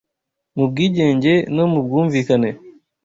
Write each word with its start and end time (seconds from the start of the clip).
Mu 0.57 0.63
bwigenge 0.69 1.33
no 1.55 1.65
mu 1.71 1.79
bwumvikane 1.85 2.49